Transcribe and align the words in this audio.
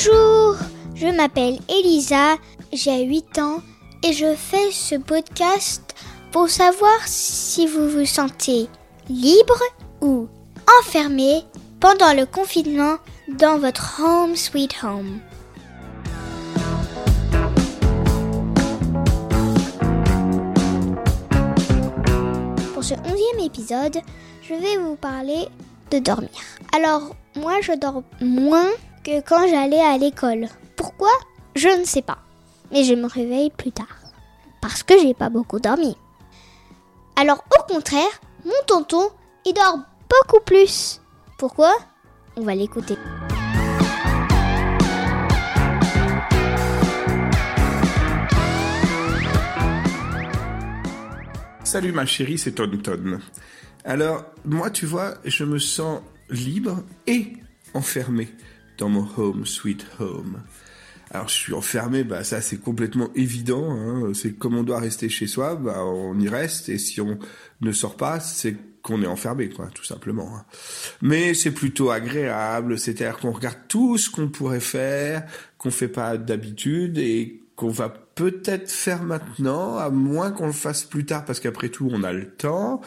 Je 0.00 1.16
m'appelle 1.16 1.58
Elisa, 1.68 2.36
j'ai 2.72 3.02
8 3.02 3.38
ans 3.40 3.60
et 4.04 4.12
je 4.12 4.32
fais 4.36 4.70
ce 4.70 4.94
podcast 4.94 5.92
pour 6.30 6.48
savoir 6.48 7.00
si 7.04 7.66
vous 7.66 7.88
vous 7.88 8.06
sentez 8.06 8.68
libre 9.08 9.60
ou 10.00 10.28
enfermé 10.80 11.42
pendant 11.80 12.12
le 12.14 12.26
confinement 12.26 12.98
dans 13.26 13.58
votre 13.58 14.00
home 14.00 14.36
sweet 14.36 14.76
home. 14.84 15.18
Pour 22.72 22.84
ce 22.84 22.94
onzième 22.94 23.44
épisode, 23.44 23.98
je 24.42 24.54
vais 24.54 24.76
vous 24.76 24.94
parler 24.94 25.48
de 25.90 25.98
dormir. 25.98 26.30
Alors, 26.72 27.16
moi, 27.34 27.54
je 27.62 27.72
dors 27.72 28.04
moins 28.20 28.68
que 29.02 29.20
quand 29.20 29.48
j'allais 29.48 29.80
à 29.80 29.98
l'école. 29.98 30.48
Pourquoi? 30.76 31.10
Je 31.54 31.68
ne 31.68 31.84
sais 31.84 32.02
pas. 32.02 32.18
Mais 32.70 32.84
je 32.84 32.94
me 32.94 33.06
réveille 33.06 33.50
plus 33.50 33.72
tard. 33.72 33.86
Parce 34.60 34.82
que 34.82 34.98
j'ai 35.00 35.14
pas 35.14 35.30
beaucoup 35.30 35.60
dormi. 35.60 35.96
Alors, 37.16 37.44
au 37.58 37.72
contraire, 37.72 38.20
mon 38.44 38.52
tonton, 38.66 39.10
il 39.44 39.54
dort 39.54 39.78
beaucoup 40.08 40.42
plus. 40.44 41.00
Pourquoi? 41.38 41.72
On 42.36 42.42
va 42.42 42.54
l'écouter. 42.54 42.96
Salut 51.64 51.92
ma 51.92 52.06
chérie, 52.06 52.38
c'est 52.38 52.52
Tonton. 52.52 53.18
Alors, 53.84 54.24
moi, 54.44 54.70
tu 54.70 54.86
vois, 54.86 55.14
je 55.24 55.44
me 55.44 55.58
sens 55.58 56.00
libre 56.30 56.82
et 57.06 57.34
enfermé 57.74 58.28
dans 58.78 58.88
mon 58.88 59.06
home 59.16 59.44
sweet 59.44 59.86
home. 60.00 60.40
Alors 61.10 61.28
je 61.28 61.34
suis 61.34 61.54
enfermé, 61.54 62.04
bah 62.04 62.22
ça 62.22 62.40
c'est 62.40 62.58
complètement 62.58 63.10
évident. 63.14 63.70
Hein. 63.70 64.12
C'est 64.14 64.32
comme 64.38 64.56
on 64.56 64.62
doit 64.62 64.80
rester 64.80 65.08
chez 65.08 65.26
soi, 65.26 65.56
bah 65.56 65.84
on 65.84 66.18
y 66.18 66.28
reste. 66.28 66.68
Et 66.68 66.78
si 66.78 67.00
on 67.00 67.18
ne 67.60 67.72
sort 67.72 67.96
pas, 67.96 68.20
c'est 68.20 68.56
qu'on 68.82 69.02
est 69.02 69.06
enfermé, 69.06 69.48
quoi, 69.48 69.68
tout 69.74 69.84
simplement. 69.84 70.36
Hein. 70.36 70.44
Mais 71.02 71.34
c'est 71.34 71.50
plutôt 71.50 71.90
agréable. 71.90 72.78
C'est-à-dire 72.78 73.18
qu'on 73.18 73.32
regarde 73.32 73.58
tout 73.68 73.98
ce 73.98 74.10
qu'on 74.10 74.28
pourrait 74.28 74.60
faire, 74.60 75.24
qu'on 75.58 75.70
fait 75.70 75.88
pas 75.88 76.16
d'habitude 76.16 76.98
et 76.98 77.42
qu'on 77.56 77.70
va 77.70 77.88
peut-être 78.18 78.68
faire 78.68 79.04
maintenant, 79.04 79.76
à 79.76 79.90
moins 79.90 80.32
qu'on 80.32 80.48
le 80.48 80.52
fasse 80.52 80.82
plus 80.82 81.04
tard, 81.04 81.24
parce 81.24 81.38
qu'après 81.38 81.68
tout, 81.68 81.88
on 81.92 82.02
a 82.02 82.12
le 82.12 82.28
temps, 82.28 82.80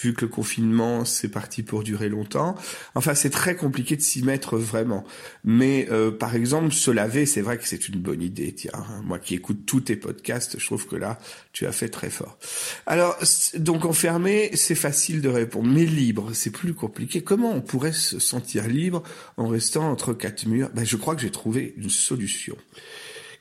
vu 0.00 0.14
que 0.14 0.26
le 0.26 0.28
confinement, 0.28 1.04
c'est 1.04 1.26
parti 1.26 1.64
pour 1.64 1.82
durer 1.82 2.08
longtemps. 2.08 2.54
Enfin, 2.94 3.16
c'est 3.16 3.30
très 3.30 3.56
compliqué 3.56 3.96
de 3.96 4.00
s'y 4.00 4.22
mettre 4.22 4.56
vraiment. 4.56 5.02
Mais 5.42 5.88
euh, 5.90 6.12
par 6.12 6.36
exemple, 6.36 6.72
se 6.72 6.92
laver, 6.92 7.26
c'est 7.26 7.40
vrai 7.40 7.58
que 7.58 7.66
c'est 7.66 7.88
une 7.88 7.98
bonne 7.98 8.22
idée. 8.22 8.54
Tiens, 8.54 8.70
moi 9.02 9.18
qui 9.18 9.34
écoute 9.34 9.66
tous 9.66 9.80
tes 9.80 9.96
podcasts, 9.96 10.56
je 10.56 10.64
trouve 10.64 10.86
que 10.86 10.94
là, 10.94 11.18
tu 11.52 11.66
as 11.66 11.72
fait 11.72 11.88
très 11.88 12.08
fort. 12.10 12.38
Alors, 12.86 13.18
donc 13.56 13.86
enfermé, 13.86 14.52
c'est 14.54 14.76
facile 14.76 15.20
de 15.20 15.28
répondre, 15.28 15.68
mais 15.68 15.84
libre, 15.84 16.30
c'est 16.32 16.50
plus 16.50 16.74
compliqué. 16.74 17.22
Comment 17.22 17.50
on 17.50 17.60
pourrait 17.60 17.92
se 17.92 18.20
sentir 18.20 18.68
libre 18.68 19.02
en 19.36 19.48
restant 19.48 19.90
entre 19.90 20.12
quatre 20.12 20.46
murs? 20.46 20.70
Ben, 20.74 20.84
Je 20.84 20.96
crois 20.96 21.16
que 21.16 21.22
j'ai 21.22 21.32
trouvé 21.32 21.74
une 21.76 21.90
solution 21.90 22.56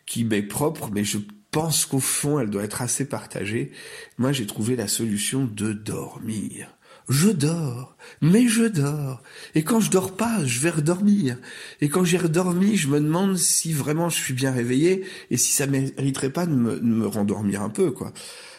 qui 0.05 0.23
m'est 0.23 0.43
propre, 0.43 0.89
mais 0.93 1.03
je 1.03 1.17
pense 1.55 1.85
qu'au 1.85 2.01
fond, 2.01 2.37
elle 2.37 2.49
doit 2.49 2.65
être 2.65 2.81
assez 2.81 3.05
partagée. 3.05 3.71
Moi, 4.17 4.33
j'ai 4.33 4.45
trouvé 4.45 4.75
la 4.75 4.89
solution 4.89 5.45
de 5.45 5.71
dormir. 5.71 6.67
Je 7.07 7.29
dors, 7.29 7.95
mais 8.19 8.49
je 8.49 8.63
dors. 8.65 9.23
Et 9.53 9.63
quand 9.63 9.79
je 9.79 9.89
dors 9.89 10.17
pas, 10.17 10.43
je 10.43 10.59
vais 10.59 10.71
redormir. 10.71 11.37
Et 11.79 11.87
quand 11.87 12.03
j'ai 12.03 12.17
redormi, 12.17 12.75
je 12.75 12.89
me 12.89 12.99
demande 12.99 13.37
si 13.37 13.71
vraiment 13.71 14.09
je 14.09 14.17
suis 14.17 14.33
bien 14.33 14.51
réveillé 14.51 15.05
et 15.31 15.37
si 15.37 15.53
ça 15.53 15.65
mériterait 15.65 16.29
pas 16.29 16.45
de 16.45 16.51
me, 16.51 16.75
de 16.75 16.83
me 16.83 17.07
rendormir 17.07 17.61
un 17.61 17.69
peu, 17.69 17.91
quoi. 17.91 18.11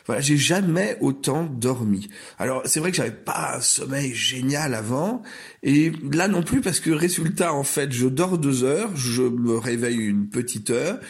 Voilà, 0.07 0.23
j'ai 0.23 0.39
jamais 0.39 0.97
autant 1.01 1.45
dormi. 1.45 2.09
Alors 2.39 2.63
c'est 2.65 2.81
vrai 2.81 2.93
que 2.93 2.97
j'avais 2.97 3.11
pas 3.11 3.57
un 3.57 3.61
sommeil 3.61 4.15
génial 4.15 4.73
avant, 4.73 5.23
et 5.65 5.91
là 6.13 6.29
non 6.29 6.45
plus 6.45 6.61
parce 6.61 6.79
que 6.79 6.93
résultat 6.93 7.53
en 7.53 7.65
fait, 7.65 7.93
je 7.93 8.07
dors 8.07 8.39
deux 8.39 8.63
heures, 8.63 8.97
je 8.97 9.23
me 9.23 9.59
réveille 9.59 9.99
une 9.99 10.29
petite 10.29 10.71
heure, 10.71 11.01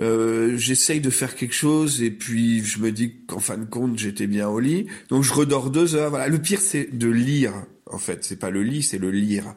euh, 0.00 0.56
j'essaye 0.56 1.00
de 1.00 1.10
faire 1.10 1.34
quelque 1.34 1.54
chose 1.54 2.02
et 2.02 2.10
puis 2.10 2.62
je 2.64 2.78
me 2.80 2.92
dis 2.92 3.14
qu'en 3.26 3.40
fin 3.40 3.56
de 3.56 3.64
compte 3.64 3.98
j'étais 3.98 4.26
bien 4.26 4.48
au 4.48 4.60
lit, 4.60 4.86
donc 5.08 5.22
je 5.22 5.32
redors 5.32 5.70
deux 5.70 5.94
heures. 5.94 6.10
Voilà, 6.10 6.28
le 6.28 6.38
pire 6.38 6.60
c'est 6.60 6.96
de 6.96 7.08
lire 7.08 7.52
en 7.86 7.98
fait, 7.98 8.24
c'est 8.24 8.38
pas 8.38 8.50
le 8.50 8.62
lit, 8.62 8.82
c'est 8.82 8.98
le 8.98 9.10
lire. 9.10 9.54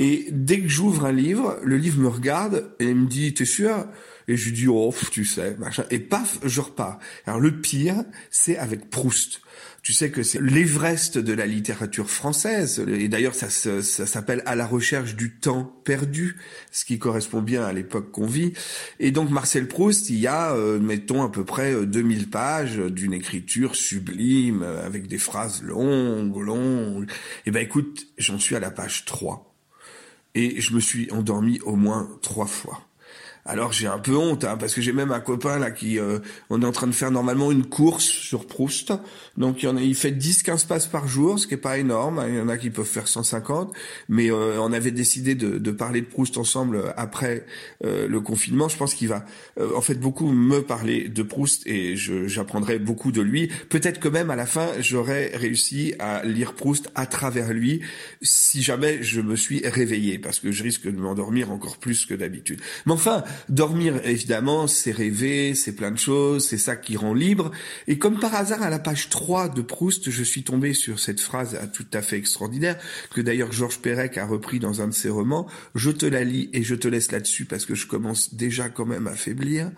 Et 0.00 0.28
dès 0.32 0.60
que 0.60 0.68
j'ouvre 0.68 1.04
un 1.04 1.12
livre, 1.12 1.60
le 1.62 1.76
livre 1.76 2.00
me 2.00 2.08
regarde 2.08 2.74
et 2.80 2.92
me 2.94 3.06
dit 3.06 3.34
"T'es 3.34 3.44
sûr? 3.44 3.86
Et 4.26 4.36
je 4.36 4.46
lui 4.46 4.52
dis 4.52 4.66
"Oh, 4.68 4.94
tu 5.12 5.24
sais, 5.24 5.56
machin." 5.58 5.84
Et 5.90 5.98
paf, 5.98 6.38
je 6.42 6.60
repars. 6.60 6.98
Alors 7.26 7.38
le 7.38 7.60
pire, 7.60 8.02
c'est 8.30 8.56
avec 8.56 8.88
Proust. 8.88 9.42
Tu 9.82 9.92
sais 9.92 10.10
que 10.10 10.22
c'est 10.22 10.40
l'Everest 10.40 11.18
de 11.18 11.32
la 11.32 11.46
littérature 11.46 12.10
française. 12.10 12.84
Et 12.86 13.08
d'ailleurs, 13.08 13.34
ça, 13.34 13.48
s'appelle 13.50 14.42
À 14.44 14.54
la 14.54 14.66
recherche 14.66 15.16
du 15.16 15.32
temps 15.36 15.64
perdu, 15.84 16.36
ce 16.70 16.84
qui 16.84 16.98
correspond 16.98 17.40
bien 17.40 17.64
à 17.64 17.72
l'époque 17.72 18.10
qu'on 18.10 18.26
vit. 18.26 18.52
Et 18.98 19.10
donc, 19.10 19.30
Marcel 19.30 19.68
Proust, 19.68 20.10
il 20.10 20.18
y 20.18 20.26
a, 20.26 20.52
euh, 20.52 20.78
mettons, 20.78 21.22
à 21.22 21.30
peu 21.30 21.44
près 21.44 21.86
2000 21.86 22.28
pages 22.28 22.76
d'une 22.76 23.14
écriture 23.14 23.74
sublime, 23.74 24.62
avec 24.62 25.06
des 25.08 25.18
phrases 25.18 25.62
longues, 25.62 26.36
longues. 26.36 27.10
Et 27.46 27.50
ben, 27.50 27.62
écoute, 27.62 28.06
j'en 28.18 28.38
suis 28.38 28.56
à 28.56 28.60
la 28.60 28.70
page 28.70 29.06
3. 29.06 29.49
Et 30.34 30.60
je 30.60 30.74
me 30.74 30.80
suis 30.80 31.10
endormi 31.10 31.60
au 31.60 31.76
moins 31.76 32.08
trois 32.22 32.46
fois. 32.46 32.89
Alors 33.46 33.72
j'ai 33.72 33.86
un 33.86 33.98
peu 33.98 34.16
honte, 34.16 34.44
hein, 34.44 34.56
parce 34.58 34.74
que 34.74 34.82
j'ai 34.82 34.92
même 34.92 35.12
un 35.12 35.20
copain 35.20 35.58
là 35.58 35.70
qui, 35.70 35.98
euh, 35.98 36.18
on 36.50 36.60
est 36.60 36.66
en 36.66 36.72
train 36.72 36.86
de 36.86 36.92
faire 36.92 37.10
normalement 37.10 37.50
une 37.50 37.64
course 37.64 38.04
sur 38.04 38.46
Proust. 38.46 38.92
Donc 39.38 39.62
il, 39.62 39.66
y 39.66 39.68
en 39.68 39.76
a, 39.76 39.80
il 39.80 39.94
fait 39.94 40.10
10-15 40.10 40.66
passes 40.66 40.86
par 40.86 41.08
jour, 41.08 41.38
ce 41.38 41.46
qui 41.46 41.54
est 41.54 41.56
pas 41.56 41.78
énorme. 41.78 42.18
Hein. 42.18 42.26
Il 42.28 42.36
y 42.36 42.40
en 42.40 42.48
a 42.48 42.58
qui 42.58 42.70
peuvent 42.70 42.84
faire 42.84 43.08
150, 43.08 43.72
mais 44.08 44.30
euh, 44.30 44.60
on 44.60 44.72
avait 44.72 44.90
décidé 44.90 45.34
de, 45.34 45.58
de, 45.58 45.70
parler 45.70 46.02
de 46.02 46.06
Proust 46.06 46.36
ensemble 46.36 46.76
euh, 46.76 46.90
après 46.96 47.46
le 47.82 48.20
confinement. 48.20 48.68
Je 48.68 48.76
pense 48.76 48.94
qu'il 48.94 49.08
va, 49.08 49.24
en 49.74 49.80
fait, 49.80 49.94
beaucoup 49.94 50.30
me 50.30 50.60
parler 50.60 51.08
de 51.08 51.22
Proust 51.22 51.66
et 51.66 51.96
j'apprendrai 51.96 52.78
beaucoup 52.78 53.10
de 53.10 53.22
lui. 53.22 53.50
Peut-être 53.68 54.00
que 54.00 54.08
même 54.08 54.30
à 54.30 54.36
la 54.36 54.46
fin, 54.46 54.68
j'aurais 54.80 55.30
réussi 55.34 55.94
à 55.98 56.24
lire 56.24 56.54
Proust 56.54 56.90
à 56.94 57.06
travers 57.06 57.52
lui, 57.52 57.80
si 58.20 58.62
jamais 58.62 59.02
je 59.02 59.20
me 59.20 59.36
suis 59.36 59.66
réveillé, 59.66 60.18
parce 60.18 60.40
que 60.40 60.52
je 60.52 60.62
risque 60.62 60.84
de 60.84 60.98
m'endormir 60.98 61.50
encore 61.50 61.78
plus 61.78 62.04
que 62.04 62.14
d'habitude. 62.14 62.60
Mais 62.86 62.92
enfin 62.92 63.24
dormir, 63.48 64.00
évidemment, 64.04 64.66
c'est 64.66 64.92
rêver, 64.92 65.54
c'est 65.54 65.74
plein 65.74 65.90
de 65.90 65.98
choses, 65.98 66.46
c'est 66.46 66.58
ça 66.58 66.76
qui 66.76 66.96
rend 66.96 67.14
libre. 67.14 67.50
Et 67.88 67.98
comme 67.98 68.18
par 68.18 68.34
hasard, 68.34 68.62
à 68.62 68.70
la 68.70 68.78
page 68.78 69.08
3 69.08 69.48
de 69.48 69.62
Proust, 69.62 70.10
je 70.10 70.22
suis 70.22 70.42
tombé 70.42 70.74
sur 70.74 70.98
cette 70.98 71.20
phrase 71.20 71.58
tout 71.72 71.86
à 71.92 72.02
fait 72.02 72.16
extraordinaire, 72.16 72.78
que 73.14 73.20
d'ailleurs 73.20 73.52
Georges 73.52 73.78
Perec 73.78 74.18
a 74.18 74.26
repris 74.26 74.58
dans 74.58 74.80
un 74.80 74.88
de 74.88 74.94
ses 74.94 75.10
romans. 75.10 75.46
Je 75.74 75.90
te 75.90 76.06
la 76.06 76.24
lis 76.24 76.50
et 76.52 76.62
je 76.62 76.74
te 76.74 76.88
laisse 76.88 77.12
là-dessus 77.12 77.44
parce 77.44 77.66
que 77.66 77.74
je 77.74 77.86
commence 77.86 78.34
déjà 78.34 78.68
quand 78.68 78.86
même 78.86 79.06
à 79.06 79.14
faiblir. 79.14 79.70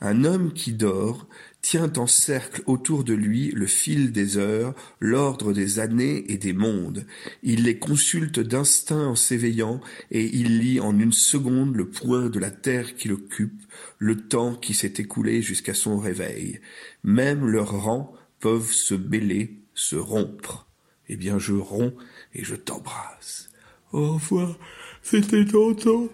Un 0.00 0.24
homme 0.24 0.52
qui 0.52 0.72
dort 0.72 1.26
tient 1.62 1.92
en 1.96 2.06
cercle 2.06 2.62
autour 2.66 3.04
de 3.04 3.14
lui 3.14 3.50
le 3.50 3.66
fil 3.66 4.12
des 4.12 4.38
heures, 4.38 4.74
l'ordre 4.98 5.52
des 5.52 5.78
années 5.78 6.24
et 6.32 6.38
des 6.38 6.52
mondes. 6.52 7.06
Il 7.42 7.64
les 7.64 7.78
consulte 7.78 8.40
d'instinct 8.40 9.08
en 9.08 9.16
s'éveillant, 9.16 9.80
et 10.10 10.24
il 10.24 10.58
lit 10.58 10.80
en 10.80 10.98
une 10.98 11.12
seconde 11.12 11.76
le 11.76 11.88
point 11.88 12.28
de 12.28 12.38
la 12.38 12.50
terre 12.50 12.94
qu'il 12.94 13.12
occupe, 13.12 13.62
le 13.98 14.16
temps 14.16 14.54
qui 14.54 14.74
s'est 14.74 14.94
écoulé 14.98 15.42
jusqu'à 15.42 15.74
son 15.74 15.98
réveil. 15.98 16.60
Même 17.04 17.46
leurs 17.46 17.82
rangs 17.82 18.14
peuvent 18.40 18.72
se 18.72 18.94
mêler, 18.94 19.58
se 19.74 19.96
rompre. 19.96 20.66
Eh 21.08 21.16
bien 21.16 21.38
je 21.38 21.54
romps 21.54 21.94
et 22.34 22.44
je 22.44 22.54
t'embrasse. 22.54 23.50
Au 23.92 24.14
revoir, 24.14 24.56
c'était 25.02 25.44
tonton. 25.44 26.08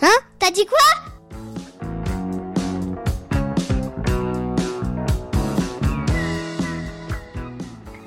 Hein? 0.00 0.18
T'as 0.38 0.50
dit 0.52 0.66
quoi? 0.66 1.15